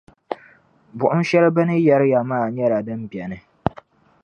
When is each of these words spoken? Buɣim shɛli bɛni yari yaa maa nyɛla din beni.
Buɣim 0.97 1.23
shɛli 1.29 1.49
bɛni 1.55 1.75
yari 1.87 2.07
yaa 2.11 2.27
maa 2.29 2.45
nyɛla 2.55 2.79
din 2.85 3.01
beni. 3.11 3.37